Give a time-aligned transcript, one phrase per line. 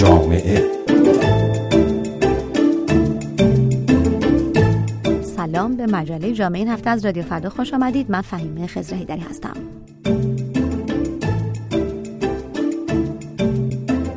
[0.00, 0.64] جامعه.
[5.22, 8.10] سلام به مجله جامعه این هفته از رادیو فردا خوش آمدید.
[8.10, 9.54] من فهیمه خزر دری هستم.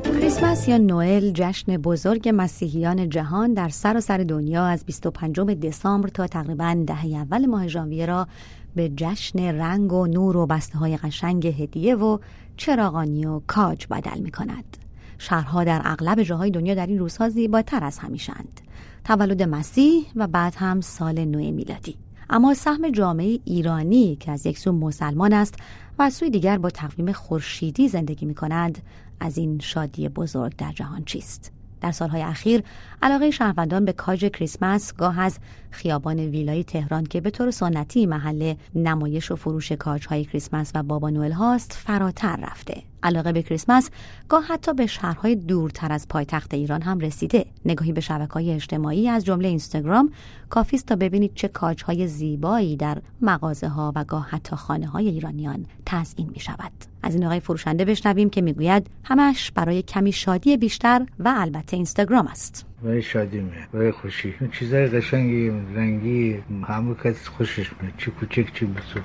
[0.04, 6.27] کریسمس یا نوئل جشن بزرگ مسیحیان جهان در سراسر سر دنیا از 25 دسامبر تا
[6.27, 8.27] تقریبا دهه اول ماه ژانویه را
[8.75, 12.17] به جشن رنگ و نور و بسته های قشنگ هدیه و
[12.57, 14.82] چراغانی و کاج بدل می کند.
[15.17, 18.62] شهرها در اغلب جاهای دنیا در این روزها زیباتر از همیشند.
[19.04, 21.95] تولد مسیح و بعد هم سال نو میلادی.
[22.30, 25.55] اما سهم جامعه ایرانی که از یک سو مسلمان است
[25.99, 28.80] و از سوی دیگر با تقویم خورشیدی زندگی می کند
[29.20, 31.52] از این شادی بزرگ در جهان چیست؟
[31.82, 32.63] در سالهای اخیر
[33.02, 35.40] علاقه شهروندان به کاج کریسمس گاه از
[35.73, 40.84] خیابان ویلای تهران که به طور سنتی محل نمایش و فروش کاج های کریسمس و
[40.84, 42.84] بابا نوئل هاست فراتر رفته.
[43.04, 43.90] علاقه به کریسمس
[44.30, 47.46] گاه حتی به شهرهای دورتر از پایتخت ایران هم رسیده.
[47.65, 50.12] نگاهی به شبکه های اجتماعی از جمله اینستاگرام
[50.49, 54.87] کافی است تا ببینید چه کاج های زیبایی در مغازه ها و گاه حتی خانه
[54.87, 56.71] های ایرانیان تزیین می شود
[57.04, 62.27] از این آقای فروشنده بشنویم که می‌گوید همش برای کمی شادی بیشتر و البته اینستاگرام
[62.27, 62.73] است.
[62.84, 67.94] برای شادی می برای خوشی چیزای قشنگی رنگی همه کس خوشش میاد.
[67.97, 69.03] چی کوچک چی بزرگ.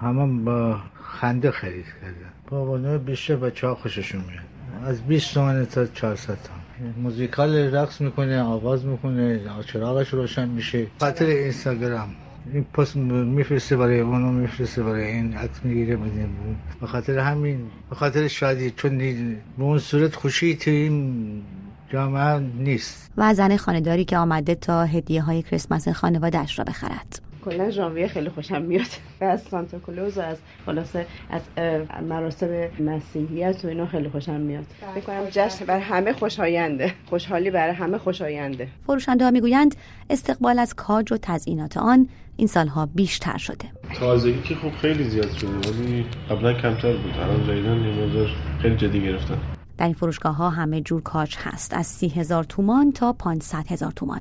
[0.00, 2.30] همه با خنده خرید کردن.
[2.48, 4.44] بابا بیشتر بچه ها خوششون میاد.
[4.84, 6.94] از 20 تومن تا 400 تومن.
[7.02, 10.86] موزیکال رقص می‌کنه آواز می‌کنه چراغش روشن میشه.
[11.00, 12.08] خاطر اینستاگرام.
[12.52, 16.36] این پست میفرسته برای اونو میفرسته برای این عکس می‌گیره میدیم
[16.80, 17.58] به خاطر همین
[17.90, 21.42] به خاطر شادی چون به اون صورت خوشی تو این
[21.92, 23.10] جامعه نیست.
[23.16, 27.22] و زن خانداری که آمده تا هدیه های کریسمس خانوادهش را بخرد.
[27.44, 28.86] کلا ژانویه خیلی خوشم میاد.
[29.20, 31.42] و از سانتا کلوز و از خلاصه از
[32.08, 32.48] مراسم
[32.80, 34.64] مسیحیت و اینا خیلی خوشم میاد.
[34.94, 36.94] فکر کنم جشن بر همه خوشاینده.
[37.06, 38.68] خوشحالی برای همه خوشاینده.
[38.86, 39.74] فروشنده ها می‌گویند
[40.10, 43.64] استقبال از کاج و تزیینات آن این سالها بیشتر شده.
[44.00, 47.14] تازگی که خب خیلی زیاد شده ولی قبلا کمتر بود.
[47.20, 48.26] الان جدیدن
[48.62, 49.38] خیلی جدی گرفتن.
[49.80, 53.92] در این فروشگاه ها همه جور کاج هست از سی هزار تومان تا 500 هزار
[53.92, 54.20] تومان.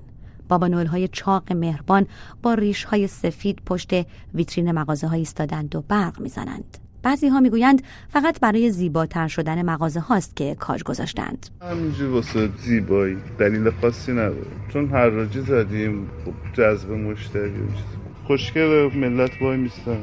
[0.49, 2.07] بابا نوئل های چاق مهربان
[2.41, 3.89] با ریش های سفید پشت
[4.33, 6.77] ویترین مغازه های ایستادند و برق می‌زنند.
[7.03, 11.47] بعضی ها می‌گویند فقط برای زیباتر شدن مغازه هاست که کاج گذاشتند.
[11.61, 14.47] همینجور واسه زیبایی دلیل خاصی نداره.
[14.73, 17.53] چون هر راجی زدیم خب جذب مشتری
[18.27, 19.99] خوشگل ملت وای میستن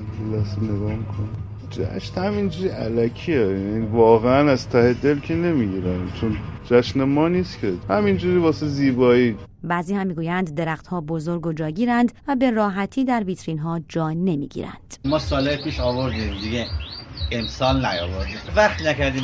[0.62, 1.45] نگاه میکن
[1.76, 6.36] جشن همینجوری علکیه یعنی واقعا از ته دل که نمی‌گیرن چون
[6.70, 7.72] جشن ما نیست که.
[7.90, 9.36] همینجوری واسه زیبایی.
[9.64, 14.94] بعضی هم می‌گویند درختها بزرگ و جاگیرند و به راحتی در ویترین ها جا نمی‌گیرند.
[15.04, 16.66] ما ساله پیش آوردیم دیگه.
[17.32, 18.36] امسال نیاوردیم.
[18.56, 19.22] وقت نکردیم.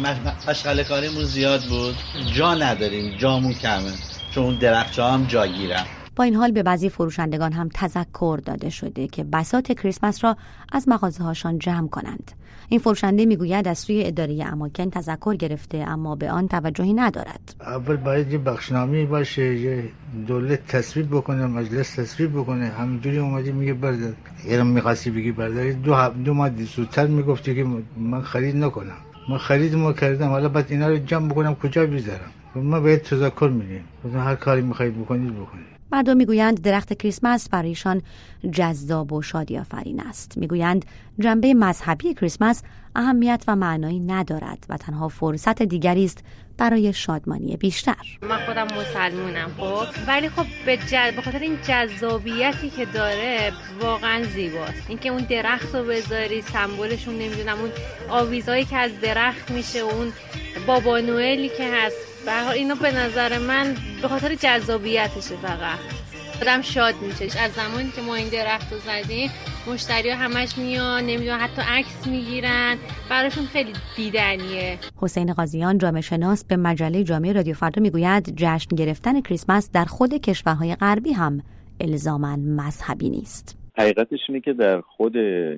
[0.49, 1.95] مشغله کاریمون زیاد بود.
[2.35, 3.17] جا نداریم.
[3.19, 3.93] جامون کمه.
[4.31, 5.85] چون اون درخت هم جاگیرن.
[6.17, 10.37] با این حال به بعضی فروشندگان هم تذکر داده شده که بسات کریسمس را
[10.73, 12.33] از مغازه هاشان جمع کنند.
[12.69, 17.55] این فروشنده می‌گوید از سوی اداره اماکن تذکر گرفته اما به آن توجهی ندارد.
[17.61, 19.85] اول باید یه بخشنامی باشه یه
[20.27, 22.67] دولت تصویب بکنه مجلس تصویب بکنه.
[22.67, 24.13] همینجوری اومدی میگه بردار
[24.45, 28.97] ایران می‌خواستی بگی برداری؟ دو, دو ماه زودتر می‌گفتی که من خرید نکنم.
[29.29, 33.51] من خرید ما کردم حالا بعد اینا رو جمع بکنم کجا بیذارم ما باید تذکر
[33.55, 33.85] میدیم.
[34.15, 35.73] هر کاری می‌خواید بکنید بکنید.
[35.93, 38.03] مردم می‌گویند درخت کریسمس برایشان
[38.53, 40.39] جذاب و شادی آفرین است.
[40.39, 40.85] می‌گویند
[41.19, 42.63] جنبه مذهبی کریسمس
[42.97, 46.25] اهمیت و معنایی ندارد و تنها فرصت دیگری است
[46.59, 48.19] برای شادمانی بیشتر.
[48.23, 49.87] من خودم مسلمونم خب.
[50.09, 50.79] ولی خب به.
[51.17, 54.83] به خاطر این جذابیتی که داره واقعا زیباست.
[54.89, 57.71] اینکه اون درخت رو بذاری سمبولشون نمی‌دونم اون
[58.11, 60.13] آویزایی که از درخت میشه و اون
[60.67, 62.12] بابا نوئلی که هست.
[62.27, 65.79] به اینو به نظر من به خاطر جذابیتشه فقط.
[66.43, 69.31] آدم شاد میشه از زمانی که ما این درخت رو زدیم
[69.67, 72.77] مشتری ها همش میان نمی‌دونم حتی عکس می‌گیرن.
[73.11, 79.21] براشون خیلی دیدنیه حسین قاضیان جامعه شناس به مجله جامعه رادیو فردا می‌گوید جشن گرفتن
[79.21, 81.43] کریسمس در خود کشورهای غربی هم
[81.81, 83.62] الزاما مذهبی نیست.
[83.79, 85.17] حقیقتش اینه که در خود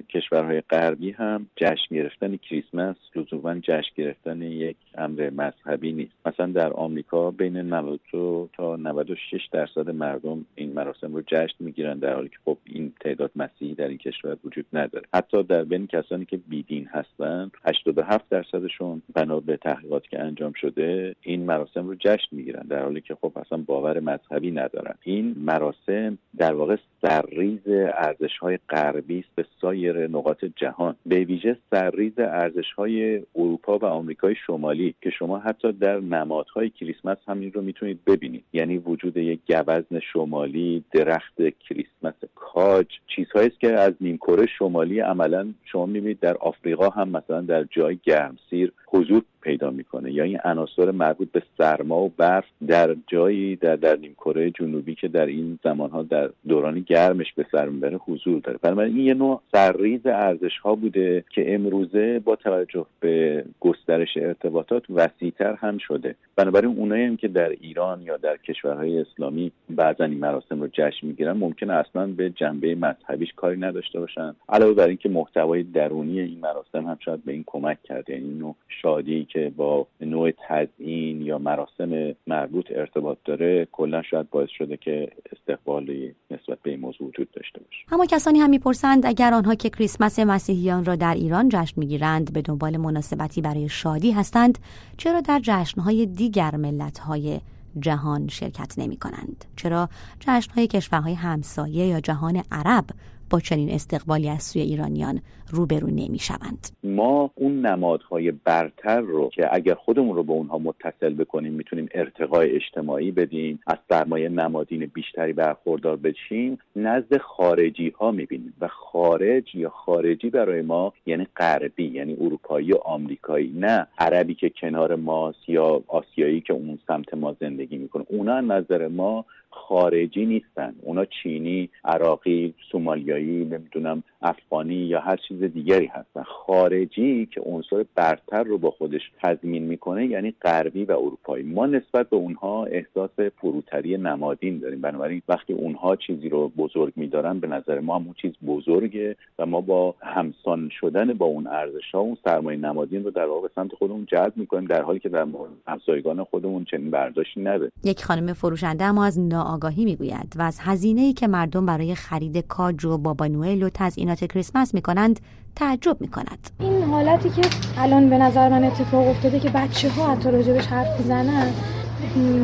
[0.08, 6.12] کشورهای غربی هم جشن گرفتن کریسمس لزوما جشن گرفتن یک امر مذهبی نیست.
[6.26, 12.14] مثلا در آمریکا بین 92 تا 96 درصد مردم این مراسم رو جشن می‌گیرن در
[12.14, 15.04] حالی که خب این تعداد مسیحی در این کشور وجود نداره.
[15.14, 21.14] حتی در بین کسانی که بیدین هستن 87 درصدشون بنا به تحقیقاتی که انجام شده
[21.22, 24.94] این مراسم رو جشن می‌گیرن در حالی که خب اصلا باور مذهبی ندارن.
[25.02, 27.68] این مراسم در واقع سرریز
[28.04, 30.96] ارزش های غربی است به سایر نقاط جهان.
[31.06, 37.18] به ویژه سرریز ارزش های اروپا و آمریکای شمالی که شما حتی در نمادهای کریسمس
[37.28, 38.44] همین رو می‌تونید ببینید.
[38.52, 45.54] یعنی وجود یک گوزن شمالی درخت کریسمس کاج چیزهایی است که از نیمکره شمالی عملا
[45.64, 50.12] شما می‌بینید در آفریقا هم مثلا در جای گرمسیر حضور پیدا می‌کنه.
[50.12, 55.08] یا این عناصر مربوط به سرما و برف در جایی در در نیمکره جنوبی که
[55.08, 58.58] در این زمانها در دوران گرمش به سر می‌بره حضور داره.
[58.62, 64.82] بنابراین این یه نوع سرریز ارزش ها بوده که امروزه با توجه به گسترش ارتباطات
[64.90, 66.14] وسیعتر هم شده.
[66.36, 71.06] بنابراین اونایی هم که در ایران یا در کشورهای اسلامی بعضا این مراسم رو جشن
[71.06, 74.34] می‌گیرن ممکنه اصلا به جنبه مذهبیش کاری نداشته باشن.
[74.48, 78.54] علاوه بر اینکه محتوای درونی این مراسم هم شاید به این کمک کرده یعنی نوع
[78.82, 85.08] شادی که با نوع تزیین یا مراسم مربوط ارتباط داره کلا شاید باعث شده که
[85.32, 89.70] استقبالی نسبت به این موضوع وجود داشته باشه اما کسانی هم می‌پرسند اگر آنها که
[89.70, 94.58] کریسمس مسیحیان را در ایران جشن می‌گیرند به دنبال مناسبتی برای شادی هستند
[94.96, 97.40] چرا در جشنهای دیگر ملتهای
[97.80, 99.88] جهان شرکت نمی کنند؟ چرا
[100.20, 102.84] جشنهای کشورهای همسایه یا جهان عرب
[103.30, 106.68] با چنین استقبالی از سوی ایرانیان روبرو نمی‌شوند.
[106.84, 112.50] ما اون نمادهای برتر رو که اگر خودمون رو به اونها متصل بکنیم می‌تونیم ارتقای
[112.50, 118.54] اجتماعی بدیم از سرمایه نمادین بیشتری برخوردار بشیم نزد خارجی ها می‌بینیم.
[118.60, 124.50] و خارج یا خارجی برای ما یعنی غربی یعنی اروپایی و آمریکایی نه عربی که
[124.60, 128.04] کنار ماست یا آسیایی که اون سمت ما زندگی می‌کنه.
[128.08, 129.24] اونا نظر ما
[129.54, 130.74] خارجی نیستن.
[130.82, 136.22] اونا چینی عراقی سومالیایی نمی‌دونم افغانی یا هر چیز دیگری هستن.
[136.22, 141.44] خارجی که عنصر برتر رو با خودش تضمین می‌کنه یعنی غربی و اروپایی.
[141.44, 143.10] ما نسبت به اونها احساس
[143.40, 144.80] فروتری نمادین داریم.
[144.80, 149.46] بنابراین وقتی اونها چیزی رو بزرگ میدارن به نظر ما هم اون چیز بزرگه و
[149.46, 153.74] ما با همسان شدن با اون ارزش ها اون سرمایه نمادین رو در واقع سمت
[153.74, 155.26] خودمون جلب می‌کنیم در حالی که در
[155.66, 161.00] همسایگان خودمون چنین برداشتی نداره یک خانم فروشنده اما از ناآگاهی می‌گوید و از هزینه
[161.00, 165.20] ای که مردم برای خرید کاج و بابا نوئل و تزیینات کریسمس می‌کنند
[165.56, 166.50] تعجب می‌کند.
[166.60, 167.42] این حالتی که
[167.78, 171.52] الان به نظر من اتفاق افتاده که بچه ها حتی راجبش حرف می‌زنن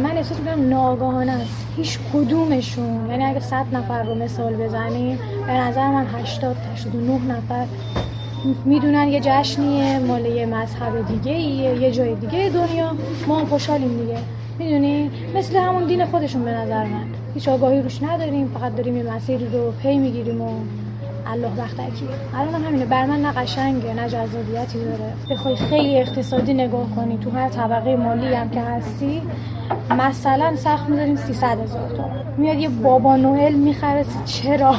[0.03, 1.67] من احساس می‌کنم ناگاهانه است.
[1.77, 3.11] هیچ کدومشون.
[3.11, 7.67] یعنی اگه صد نفر رو مثال بزنیم به نظر من 80 89 نفر
[8.65, 12.93] می‌دونن یه جشنیه مال یه مذهب دیگه یه جای دیگه دنیا.
[13.29, 14.19] ما خوشحالیم دیگه.
[14.61, 17.05] می‌دونی؟ مثل همون دین خودشون به نظر من.
[17.35, 20.51] هیچ آگاهی روش نداریم فقط داریم یه مسیری رو پی می‌گیریم و
[21.27, 25.13] الله بختکی الان هم همینه بر من نه قشنگه نه جذابیتی داره.
[25.31, 29.23] بخوای خیلی اقتصادی نگاه کنی تو هر طبقه مالی هم که هستی
[29.91, 34.75] مثلا سخت می‌ذاریم 300 هزار تومن میاد یه بابا نوئل می‌خره چرا؟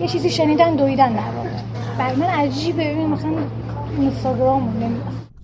[0.00, 1.20] یه چیزی شنیدن دویدن در
[1.98, 3.32] بر من عجیبه مثلا
[3.98, 4.62] اینستاگرام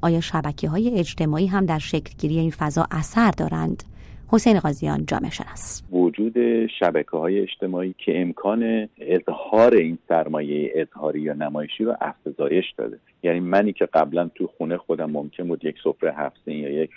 [0.02, 3.82] آیا شبکه های اجتماعی هم در شکلگیری این فضا اثر دارند؟
[4.28, 5.82] حسین قاضیان جامعه شناس.
[5.92, 12.98] وجود شبکه های اجتماعی که امکان اظهار این سرمایه اظهاری یا نمایشی رو افزایش داده.
[13.22, 16.90] یعنی منی که قبلا تو خونه خودم ممکن بود یک سفره هفته یا یک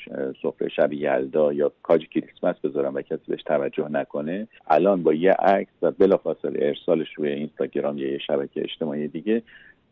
[0.43, 5.31] سفره شب یلدا یا کاج کریسمس بذارم و کسی بهش توجه نکنه الان با یه
[5.31, 9.43] عکس و بلافاصله ارسالش روی اینستاگرام یا یه شبکه اجتماعی دیگه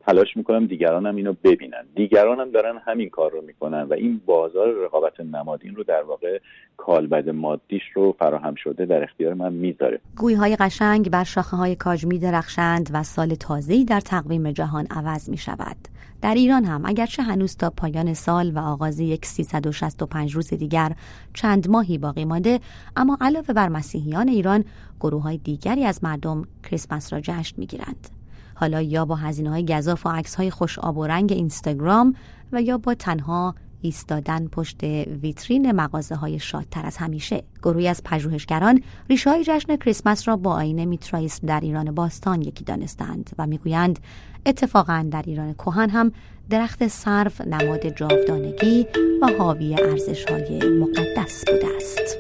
[0.08, 1.86] تلاش می‌کنم دیگران هم اینو ببینن.
[1.96, 6.40] دیگران هم دارن همین کار رو می‌کنن و این بازار رقابت نمادین رو در واقع
[6.78, 10.00] کالبد مادیش رو فراهم شده در اختیار من می‌ذاره.
[10.18, 14.88] گویی های قشنگ بر شاخه های کاج می درخشند و سال تازه‌ای در تقویم جهان
[14.92, 15.78] عوض می شود
[16.22, 20.92] در ایران هم اگرچه هنوز تا پایان سال و آغاز یک 365 روز دیگر
[21.34, 22.60] چند ماهی باقی مانده
[22.96, 24.66] اما علاوه بر مسیحیان ایران
[25.00, 28.23] گروه های دیگری از مردم کریسمس را جشن می‌گیرند.
[28.56, 32.16] حالا یا با هزینه های گذاف و عکس های خوش آب و رنگ اینستاگرام
[32.52, 34.84] و یا با تنها ایستادن پشت
[35.22, 37.44] ویترین مغازه های شادتر از همیشه.
[37.64, 42.64] گروهی از پژوهشگران ریشه های جشن کریسمس را با آین میترایس در ایران باستان یکی
[42.64, 44.00] دانستند و می‌گویند
[44.46, 46.12] اتفاقا در ایران کهن هم
[46.50, 48.88] درخت صرف نماد جاودانگی
[49.22, 52.18] و حاوی ارزش های مقدس بوده است.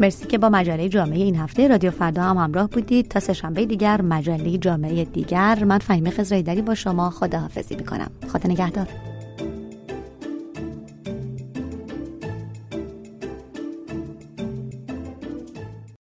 [0.00, 1.68] مرسی که با مجله جامعه این هفته.
[1.68, 3.08] رادیو فردا هم همراه بودید.
[3.08, 5.64] تا سهشنبه دیگر مجله جامعه دیگر.
[5.64, 8.10] من فهیمه خزرایدری با شما خداحافظی می‌کنم.
[8.32, 8.86] خدا نگهدار.